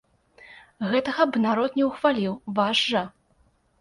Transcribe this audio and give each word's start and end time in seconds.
Гэтага 0.93 1.27
б 1.33 1.43
народ 1.45 1.77
не 1.81 1.85
ўхваліў, 1.91 2.33
ваш 2.59 2.77
жа. 2.95 3.03